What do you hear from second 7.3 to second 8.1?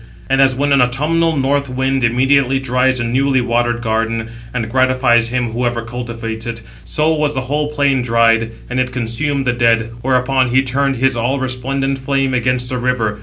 the whole plain